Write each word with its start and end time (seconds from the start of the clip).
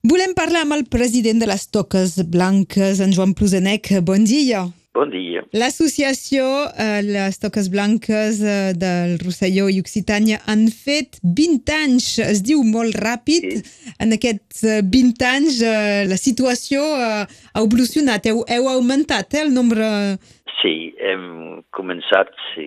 Volem 0.00 0.32
parlar 0.32 0.62
amb 0.64 0.72
el 0.72 0.86
president 0.88 1.42
de 1.42 1.46
les 1.50 1.66
Toques 1.68 2.14
Blanques, 2.32 3.02
en 3.04 3.10
Joan 3.12 3.34
Plusenec. 3.36 3.90
Bon 4.00 4.22
dia. 4.24 4.62
Bon 4.96 5.10
dia. 5.12 5.42
L'associació 5.52 6.46
eh, 6.72 7.02
Les 7.04 7.36
Toques 7.36 7.68
Blanques 7.68 8.38
eh, 8.40 8.72
del 8.80 9.18
Rosselló 9.20 9.68
i 9.68 9.76
Occitània 9.84 10.38
han 10.48 10.64
fet 10.72 11.18
20 11.20 11.74
anys, 11.76 12.06
es 12.24 12.40
diu 12.40 12.62
molt 12.64 12.96
ràpid. 12.96 13.44
Sí. 13.60 13.92
En 14.00 14.16
aquests 14.16 14.64
eh, 14.64 14.80
20 14.80 15.26
anys 15.28 15.60
eh, 15.60 16.08
la 16.08 16.16
situació 16.16 16.80
eh, 16.96 17.26
ha 17.28 17.60
evolucionat, 17.60 18.30
heu, 18.32 18.40
heu 18.48 18.70
augmentat 18.72 19.36
eh, 19.36 19.44
el 19.44 19.52
nombre... 19.52 19.84
Sí, 20.62 20.94
hem 20.96 21.60
començat 21.76 22.32
sí, 22.54 22.66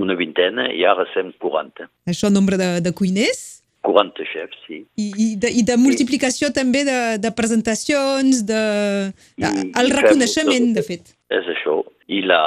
una 0.00 0.16
vintena 0.16 0.70
i 0.72 0.88
ara 0.88 1.04
som 1.12 1.36
40. 1.36 1.84
Això, 2.08 2.32
nombre 2.32 2.56
de, 2.60 2.78
de 2.80 2.96
cuiners? 2.96 3.55
40 3.86 4.26
xefs, 4.32 4.58
sí. 4.66 4.80
I, 4.98 5.06
i, 5.24 5.26
de, 5.42 5.50
i 5.60 5.62
de 5.66 5.76
multiplicació 5.80 6.50
també 6.54 6.82
de, 6.88 6.98
de 7.22 7.30
presentacions, 7.38 8.42
de, 8.48 8.62
de, 9.38 9.50
I- 9.52 9.70
el 9.82 9.92
reconeixement, 9.94 10.72
de 10.76 10.84
fet. 10.86 11.14
És 11.34 11.46
això. 11.54 11.80
I 12.06 12.20
la, 12.22 12.40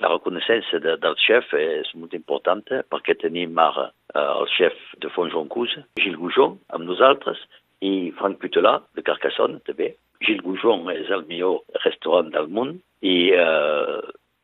la 0.00 0.08
reconeixença 0.14 0.78
de, 0.80 0.94
del 1.02 1.16
xef 1.20 1.50
és 1.58 1.90
molt 2.00 2.14
important 2.16 2.62
perquè 2.92 3.16
tenim 3.20 3.58
ara 3.60 3.90
eh, 4.14 4.22
el 4.22 4.48
xef 4.54 4.78
de 5.04 5.10
Fontjoncouse, 5.12 5.82
Gilles 6.00 6.16
Goujon, 6.20 6.56
amb 6.72 6.88
nosaltres, 6.88 7.42
i 7.84 8.12
Frank 8.16 8.38
Putelà, 8.40 8.78
de 8.96 9.04
Carcassonne, 9.04 9.60
també. 9.68 9.90
Gilles 10.24 10.40
Goujon 10.46 10.88
és 10.94 11.10
el 11.12 11.26
millor 11.28 11.60
restaurant 11.84 12.30
del 12.32 12.48
món 12.48 12.76
i 13.02 13.16
eh, 13.36 14.00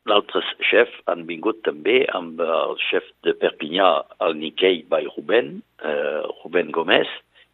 l'altre 0.08 0.42
xef 0.70 0.92
han 1.10 1.26
vingut 1.28 1.60
també 1.66 2.02
amb 2.16 2.40
el 2.40 2.78
xef 2.88 3.06
de 3.26 3.34
Perpinyà, 3.38 3.90
el 4.26 4.38
Nikkei 4.40 4.82
by 4.90 5.04
Ruben, 5.14 5.58
eh, 5.84 6.22
Ruben 6.42 6.72
Gomez, 6.74 7.10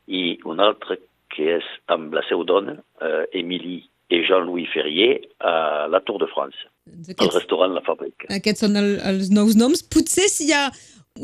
i 0.06 0.38
un 0.44 0.60
altre 0.60 0.98
que 1.34 1.58
és 1.58 1.66
amb 1.90 2.14
la 2.14 2.22
seva 2.28 2.46
dona, 2.46 2.76
eh, 3.02 3.24
Émilie 3.40 3.82
i 4.12 4.20
Jean-Louis 4.28 4.68
Ferrier, 4.72 5.20
a 5.40 5.86
la 5.90 6.00
Tour 6.06 6.20
de 6.22 6.28
France, 6.32 6.58
Doncs 6.86 7.08
al 7.08 7.14
Aquests, 7.14 7.38
restaurant 7.40 7.72
La 7.74 7.80
Fabrique. 7.80 8.28
aquests 8.28 8.60
són 8.66 8.76
el, 8.76 8.90
els 9.08 9.30
nous 9.32 9.56
noms. 9.56 9.82
Potser 9.88 10.28
si 10.28 10.50
hi 10.50 10.52
ha 10.52 10.66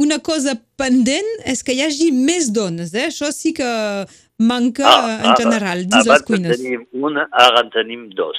una 0.00 0.18
cosa 0.22 0.55
pendent 0.80 1.28
és 1.44 1.62
que 1.66 1.74
hi 1.77 1.83
hagi 1.84 2.10
més 2.14 2.48
dones, 2.55 2.94
eh? 2.94 3.08
Això 3.10 3.30
sí 3.34 3.52
que 3.52 3.68
manca 4.40 4.86
ah, 4.88 5.18
en 5.28 5.36
general 5.36 5.84
dins 5.84 6.06
les 6.06 6.08
abans 6.08 6.27
cuines. 6.27 6.56
en 6.56 6.64
tenim 6.64 7.05
una, 7.10 7.27
ara 7.33 7.64
en 7.66 7.70
tenim 7.74 8.08
dos. 8.16 8.38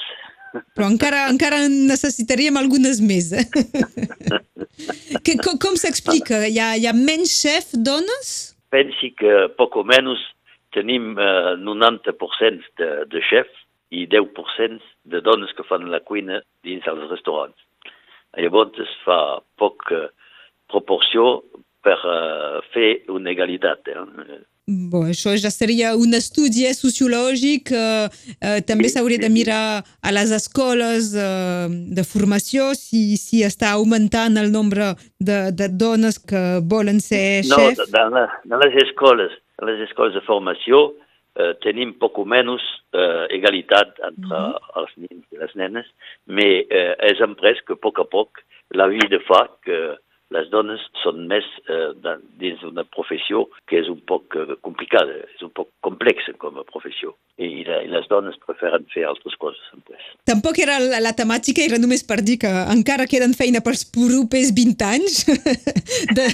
Però 0.52 0.88
encara, 0.88 1.26
encara 1.32 1.62
en 1.66 1.74
necessitaríem 1.88 2.58
algunes 2.60 3.00
més. 3.04 3.32
Eh? 3.32 3.46
que, 5.24 5.36
com 5.40 5.58
com 5.60 5.78
s'explica? 5.80 6.44
Hi, 6.48 6.58
ha, 6.60 6.72
hi 6.76 6.88
ha 6.88 6.94
menys 6.96 7.32
xef 7.40 7.72
dones? 7.88 8.32
Pensi 8.72 9.12
que 9.16 9.48
poc 9.58 9.76
o 9.80 9.84
menys 9.88 10.20
tenim 10.76 11.12
eh, 11.20 11.54
90% 11.60 12.72
de, 12.80 12.90
de 13.12 13.24
xefs 13.28 13.64
i 13.92 14.06
10% 14.08 14.80
de 15.12 15.20
dones 15.24 15.52
que 15.56 15.66
fan 15.68 15.90
la 15.92 16.00
cuina 16.00 16.40
dins 16.64 16.86
els 16.88 17.08
restaurants. 17.10 17.58
Llavors 18.40 18.78
es 18.80 18.92
fa 19.04 19.18
poc 19.60 19.90
eh, 19.92 20.08
proporció 20.72 21.42
per 21.84 21.98
eh, 21.98 22.62
fer 22.72 22.90
una 23.12 23.32
egalitat. 23.34 23.92
Eh? 23.92 24.40
Bon, 24.68 25.08
això 25.10 25.32
ja 25.34 25.50
seria 25.50 25.96
un 25.98 26.14
estudi 26.14 26.68
eh, 26.68 26.74
sociològic. 26.78 27.72
Eh, 27.74 28.34
eh, 28.38 28.60
també 28.62 28.86
s'hauria 28.92 29.18
de 29.18 29.30
mirar 29.32 29.82
a 29.82 30.12
les 30.14 30.30
escoles 30.30 31.08
eh, 31.18 31.66
de 31.98 32.04
formació 32.06 32.70
si, 32.78 33.16
si 33.18 33.42
està 33.42 33.72
augmentant 33.74 34.38
el 34.38 34.52
nombre 34.54 34.92
de, 35.18 35.50
de 35.50 35.66
dones 35.66 36.20
que 36.22 36.60
volen 36.62 37.02
ser 37.02 37.42
No, 37.50 37.58
xef. 37.58 37.90
dans, 37.90 38.14
la, 38.14 38.28
dans 38.46 38.62
les 38.62 38.78
escoles, 38.86 39.34
dans 39.58 39.66
les 39.66 39.82
escoles 39.88 40.14
de 40.14 40.22
formació 40.28 40.92
eh, 41.34 41.52
tenim 41.66 41.96
poc 41.98 42.22
o 42.22 42.24
menys 42.28 42.62
eh, 42.94 43.26
egalitat 43.34 43.98
entre 44.12 44.44
els 44.78 44.94
nens 45.02 45.26
i 45.34 45.42
les 45.42 45.58
nenes, 45.58 45.90
mais 46.30 46.70
eh, 46.70 46.94
és 47.10 47.18
emprès 47.26 47.58
que 47.66 47.74
a 47.74 47.82
poc 47.82 47.98
a 47.98 48.06
poc 48.06 48.44
la 48.78 48.86
vida 48.86 49.18
fa 49.26 49.48
que 49.66 49.82
les 50.34 50.48
dones 50.52 50.82
són 51.02 51.26
més 51.30 51.46
eh, 51.68 51.90
dins 52.40 52.60
d'una 52.62 52.84
professió 52.94 53.44
que 53.68 53.78
és 53.82 53.88
un 53.92 54.00
poc 54.08 54.36
eh, 54.38 54.56
complicada, 54.64 55.20
és 55.36 55.44
un 55.44 55.52
poc 55.54 55.70
complexa 55.84 56.34
com 56.40 56.58
a 56.60 56.66
professió. 56.68 57.14
I, 57.42 57.64
la, 57.66 57.78
i 57.82 57.88
les 57.90 58.04
dones 58.10 58.36
preferen 58.44 58.84
fer 58.92 59.06
altres 59.08 59.34
coses, 59.40 59.62
emprès. 59.74 60.02
Tampoc 60.28 60.58
era 60.62 60.76
la, 60.82 61.00
la 61.02 61.14
temàtica, 61.16 61.64
era 61.64 61.78
només 61.80 62.04
per 62.06 62.20
dir 62.22 62.36
que 62.42 62.50
encara 62.74 63.06
queden 63.10 63.32
feina 63.34 63.62
pels 63.64 63.84
propers 63.88 64.52
20 64.54 64.84
anys 64.86 65.22
de, 66.18 66.26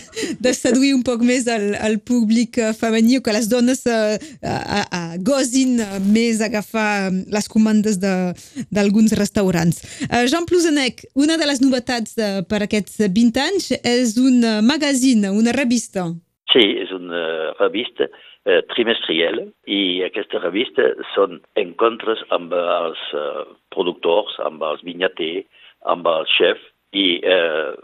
de 0.43 0.53
seduir 0.57 0.93
un 0.97 1.05
poc 1.07 1.23
més 1.27 1.47
el, 1.51 1.71
el 1.79 1.99
públic 2.05 2.59
eh, 2.61 2.73
femení 2.77 3.19
o 3.21 3.25
que 3.25 3.35
les 3.35 3.49
dones 3.51 3.85
eh, 3.87 4.19
a, 4.43 4.83
a, 4.85 5.03
gosin 5.25 5.79
eh, 5.85 5.89
més 6.05 6.43
agafar 6.45 6.89
eh, 7.09 7.15
les 7.35 7.49
comandes 7.49 8.01
de- 8.03 8.35
d'alguns 8.75 9.15
restaurants. 9.19 9.81
Eh, 10.11 10.27
Jean 10.29 10.47
Plusenec, 10.51 11.07
una 11.15 11.39
de 11.41 11.47
les 11.49 11.63
novetats 11.65 12.19
de, 12.19 12.29
per 12.51 12.63
aquests 12.67 13.01
20 13.07 13.43
anys 13.47 13.71
és 13.97 14.17
un 14.21 14.43
eh, 14.45 14.59
magazine, 14.65 15.31
una 15.35 15.55
revista. 15.57 16.09
Sí, 16.53 16.65
és 16.83 16.91
una 16.97 17.53
revista 17.59 18.09
eh, 18.09 18.63
trimestrial 18.73 19.43
i 19.69 19.81
aquesta 20.07 20.41
revista 20.43 20.91
són 21.15 21.41
encontres 21.61 22.23
amb 22.35 22.55
els 22.57 23.03
eh, 23.15 23.47
productors, 23.75 24.39
amb 24.45 24.65
els 24.65 24.85
vinyaters, 24.87 25.47
amb 25.93 26.09
els 26.11 26.33
xefs 26.39 26.71
i 26.97 27.21
eh, 27.21 27.75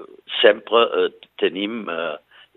sempre 0.41 0.85
eh, 0.89 1.09
tenim 1.43 1.85
eh, 1.93 2.15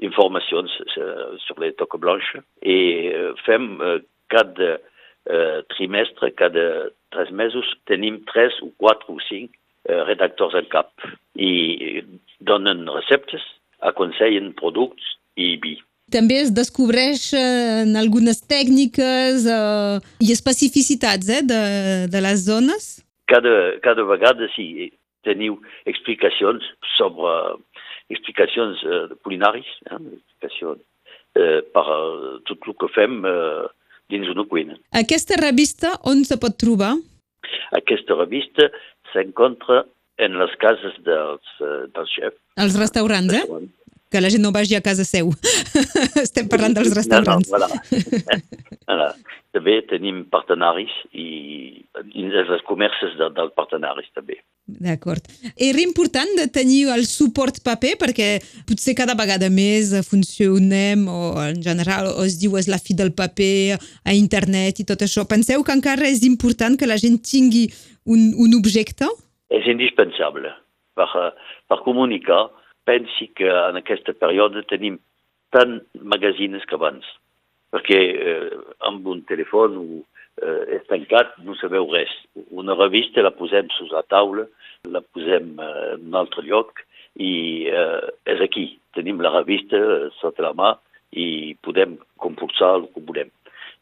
informacions 0.07 0.71
eh, 0.95 1.37
les 1.59 1.75
toques 1.81 1.99
blanches 1.99 2.45
i 2.63 2.79
eh, 3.11 3.31
fem 3.45 3.75
eh, 3.81 3.99
cada 4.31 4.77
eh, 4.77 5.59
trimestre, 5.75 6.31
cada 6.39 6.67
tres 7.11 7.31
mesos, 7.31 7.67
tenim 7.87 8.21
tres 8.31 8.55
o 8.63 8.71
quatre 8.79 9.11
o 9.11 9.19
cinc 9.27 9.51
eh, 9.51 9.66
redactors 10.07 10.55
en 10.59 10.69
cap 10.71 10.91
i 11.35 12.03
donen 12.39 12.85
receptes, 12.91 13.43
aconsellen 13.79 14.53
productes 14.57 15.17
i 15.37 15.55
vi. 15.61 15.77
També 16.11 16.37
es 16.39 16.53
descobreix 16.55 17.33
eh, 17.35 17.83
en 17.83 17.97
algunes 17.99 18.39
tècniques 18.47 19.43
eh, 19.43 19.97
i 20.23 20.31
especificitats 20.31 21.27
eh, 21.27 21.43
de, 21.43 21.61
de 22.07 22.21
les 22.23 22.45
zones. 22.47 22.97
cada, 23.27 23.77
cada 23.83 24.03
vegada 24.07 24.47
sí, 24.55 24.91
teniu 25.27 25.59
explicacions 25.85 26.63
sobre 26.95 27.33
explicacions 28.13 28.81
eh, 28.87 29.15
culinaris, 29.23 29.67
eh, 29.91 29.99
explicacions 30.15 30.81
eh, 31.35 31.59
per 31.75 31.85
eh, 31.97 32.37
tot 32.47 32.71
el 32.71 32.77
que 32.79 32.91
fem 32.95 33.19
eh, 33.27 33.67
dins 34.11 34.31
una 34.31 34.47
cuina. 34.47 34.79
Aquesta 34.95 35.39
revista 35.41 35.97
on 36.07 36.23
se 36.27 36.39
pot 36.39 36.55
trobar? 36.59 36.95
Aquesta 37.75 38.15
revista 38.15 38.71
s'encontra 39.17 39.83
en 40.17 40.38
les 40.41 40.53
cases 40.61 40.95
dels, 41.05 41.57
eh, 41.61 41.85
dels 41.94 42.13
xefs. 42.13 42.39
Als 42.57 42.78
restaurants, 42.79 43.33
eh? 43.33 43.45
Que 44.09 44.22
la 44.22 44.29
gent 44.31 44.41
no 44.45 44.53
vagi 44.55 44.78
a 44.78 44.81
casa 44.81 45.03
seu. 45.05 45.33
Estem 46.25 46.47
parlant 46.47 46.78
dels 46.78 46.94
restaurants. 46.95 47.50
No, 47.51 47.59
no, 47.59 47.81
voilà. 48.89 49.09
També 49.57 49.81
tenim 49.89 50.23
partenaris 50.31 50.94
i 51.17 51.27
dins 52.13 52.38
els 52.45 52.63
comerços 52.69 53.17
de, 53.19 53.29
dels 53.35 53.53
partenaris 53.57 54.09
també. 54.16 54.39
D'acord. 54.67 55.23
Era 55.55 55.79
important 55.79 56.28
de 56.35 56.44
tenir 56.51 56.89
el 56.91 57.05
suport 57.07 57.61
paper 57.63 57.94
perquè 58.01 58.25
potser 58.67 58.97
cada 59.00 59.16
vegada 59.16 59.47
més 59.47 59.94
funcionem 60.03 61.05
o 61.07 61.31
en 61.39 61.61
general 61.63 62.09
o 62.11 62.25
es 62.25 62.35
diu 62.41 62.57
és 62.59 62.67
la 62.67 62.79
fi 62.83 62.91
del 62.91 63.13
paper 63.16 63.77
a 63.79 64.11
internet 64.11 64.81
i 64.83 64.88
tot 64.89 65.06
això. 65.07 65.23
Penseu 65.23 65.63
que 65.63 65.72
encara 65.72 66.09
és 66.11 66.25
important 66.27 66.75
que 66.75 66.89
la 66.89 67.00
gent 67.00 67.16
tingui 67.23 67.69
un, 68.03 68.33
un 68.35 68.57
objecte? 68.59 69.07
És 69.56 69.63
indispensable 69.72 70.51
per, 71.00 71.07
per 71.72 71.79
comunicar. 71.88 72.50
Pensi 72.83 73.31
que 73.39 73.47
en 73.47 73.79
aquesta 73.79 74.11
període 74.19 74.67
tenim 74.67 75.00
tant 75.56 75.79
magazines 75.95 76.67
que 76.67 76.75
abans, 76.75 77.07
perquè 77.73 78.00
eh, 78.13 78.51
amb 78.88 79.07
un 79.11 79.23
telèfon 79.28 79.78
o 79.81 79.85
eh, 80.41 80.78
és 80.78 80.85
tancat, 80.89 81.36
no 81.44 81.56
sabeu 81.59 81.88
res. 81.91 82.12
Una 82.51 82.77
revista 82.77 83.25
la 83.25 83.33
posem 83.36 83.69
sus 83.77 83.91
la 83.94 84.03
taula, 84.07 84.47
la 84.88 85.01
posem 85.01 85.56
eh, 85.59 85.94
en 85.95 86.07
un 86.09 86.19
altre 86.21 86.45
lloc 86.47 86.83
i 87.18 87.68
eh, 87.71 88.12
és 88.30 88.44
aquí. 88.44 88.69
Tenim 88.97 89.21
la 89.24 89.33
revista 89.39 89.77
eh, 89.77 90.12
sota 90.21 90.45
la 90.45 90.53
mà 90.57 90.75
i 91.18 91.56
podem 91.63 91.97
compulsar 92.21 92.75
el 92.81 92.88
que 92.94 93.03
volem. 93.07 93.31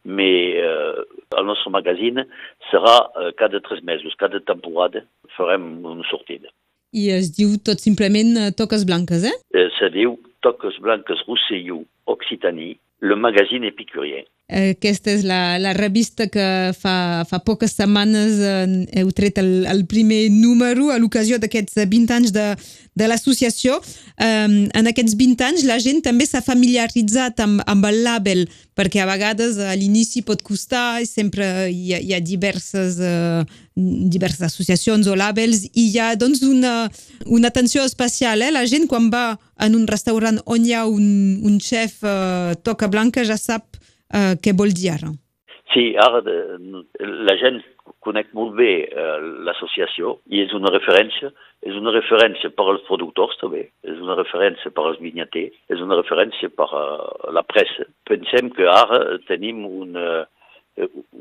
Mais 0.05 0.59
eh, 0.61 1.01
el 1.37 1.47
nostre 1.49 1.71
magazine 1.73 2.27
serà 2.69 2.99
eh, 3.01 3.31
cada 3.39 3.61
tres 3.65 3.81
mesos, 3.83 4.17
cada 4.19 4.39
temporada 4.39 5.01
farem 5.37 5.81
una 5.85 6.05
sortida. 6.11 6.51
I 6.95 7.09
es 7.11 7.31
diu 7.35 7.57
tot 7.65 7.81
simplement 7.81 8.37
eh, 8.37 8.51
Toques 8.55 8.85
Blanques, 8.87 9.25
eh? 9.27 9.33
Eh, 9.57 9.67
se 9.79 9.89
diu 9.91 10.15
Toques 10.45 10.77
Blanques 10.79 11.25
Rosselló 11.27 11.81
Occitanie, 12.05 12.77
le 12.99 13.15
magazine 13.15 13.63
épicurien. 13.63 14.23
Aquesta 14.45 15.09
és 15.09 15.23
la, 15.25 15.57
la 15.57 15.71
revista 15.73 16.27
que 16.29 16.69
fa, 16.77 17.25
fa 17.25 17.39
poques 17.41 17.71
setmanes 17.73 18.37
eh, 18.37 18.99
heu 19.01 19.09
tret 19.17 19.39
el, 19.41 19.65
el 19.65 19.87
primer 19.89 20.27
número 20.29 20.91
a 20.93 20.99
l'ocasió 21.01 21.39
d'aquests 21.41 21.79
20 21.81 22.13
anys 22.13 22.33
de, 22.35 22.51
de 22.93 23.07
l'associació. 23.09 23.79
Um, 24.21 24.67
en 24.69 24.89
aquests 24.91 25.15
20 25.17 25.41
anys 25.47 25.63
la 25.65 25.79
gent 25.81 26.03
també 26.05 26.27
s'ha 26.29 26.43
familiaritzat 26.45 27.41
amb, 27.41 27.63
amb 27.65 27.87
el 27.89 28.03
label, 28.05 28.43
perquè 28.77 29.01
a 29.01 29.07
vegades 29.09 29.57
a 29.57 29.73
l'inici 29.73 30.21
pot 30.21 30.43
costar 30.45 31.01
i 31.01 31.09
sempre 31.09 31.47
hi 31.73 31.95
ha, 31.95 32.03
hi 32.05 32.13
ha 32.13 32.21
diverses, 32.21 32.99
uh, 33.01 33.41
diverses 33.73 34.45
associacions 34.45 35.09
o 35.09 35.17
labels 35.17 35.63
i 35.73 35.87
hi 35.89 35.97
ha 35.97 36.11
doncs 36.13 36.43
una, 36.45 36.91
una 37.25 37.49
atenció 37.49 37.81
especial. 37.81 38.45
Eh? 38.45 38.51
La 38.53 38.67
gent 38.69 38.85
quan 38.85 39.09
va 39.09 39.39
en 39.65 39.73
un 39.73 39.89
restaurant 39.89 40.37
on 40.45 40.69
hi 40.69 40.77
ha 40.77 40.85
un, 40.85 41.09
un 41.41 41.57
xef 41.57 42.05
uh, 42.05 42.53
toca 42.61 42.91
blanca 42.93 43.25
ja 43.25 43.41
sap 43.41 43.74
Uh, 44.13 44.35
què 44.41 44.53
vol 44.57 44.73
dir 44.75 44.91
ara? 44.93 45.11
Sí, 45.73 45.95
ara 45.99 46.21
de, 46.23 46.35
la 47.01 47.35
gent 47.41 47.57
coneix 48.05 48.29
molt 48.37 48.53
bé 48.59 48.85
uh, 48.85 49.17
l'associació 49.47 50.19
i 50.29 50.43
és 50.43 50.53
una 50.53 50.71
referència, 50.71 51.31
és 51.65 51.75
una 51.79 51.93
referència 51.95 52.51
per 52.53 52.67
als 52.69 52.85
productors 52.87 53.35
també, 53.41 53.65
és 53.83 53.97
una 53.97 54.15
referència 54.19 54.71
per 54.71 54.85
als 54.85 55.01
vinyaters, 55.01 55.57
és 55.73 55.81
una 55.81 55.97
referència 55.97 56.51
per 56.53 56.69
uh, 56.69 57.33
la 57.33 57.43
pressa. 57.43 57.89
Pensem 58.07 58.53
que 58.55 58.69
ara 58.69 59.17
tenim 59.27 59.65
una, 59.65 60.23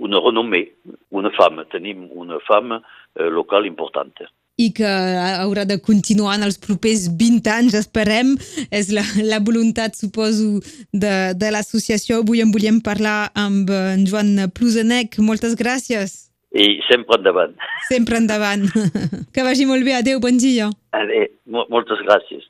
una 0.04 0.22
renommée, 0.28 0.68
una 1.10 1.32
fama, 1.34 1.64
tenim 1.72 2.08
una 2.12 2.40
fama 2.44 2.82
uh, 2.84 3.28
local 3.32 3.66
important 3.70 4.12
i 4.56 4.70
que 4.74 4.86
haurà 4.86 5.64
de 5.66 5.80
continuar 5.82 6.36
en 6.38 6.46
els 6.46 6.58
propers 6.62 7.08
20 7.18 7.50
anys, 7.50 7.74
esperem. 7.78 8.34
És 8.70 8.92
la, 8.94 9.02
la 9.26 9.40
voluntat, 9.42 9.98
suposo, 9.98 10.60
de, 10.92 11.14
de 11.34 11.50
l'associació. 11.54 12.22
Avui 12.22 12.44
en 12.44 12.54
volíem 12.54 12.80
parlar 12.84 13.32
amb 13.34 13.70
en 13.74 14.06
Joan 14.06 14.36
Plusenec. 14.54 15.18
Moltes 15.18 15.58
gràcies. 15.58 16.24
I 16.54 16.78
sempre 16.86 17.18
endavant. 17.18 17.54
Sempre 17.90 18.20
endavant. 18.22 18.68
Que 19.34 19.42
vagi 19.42 19.66
molt 19.66 19.82
bé. 19.82 19.96
Adéu, 19.98 20.20
bon 20.22 20.38
dia. 20.38 20.70
Adéu, 20.94 21.26
moltes 21.50 21.98
gràcies. 22.06 22.46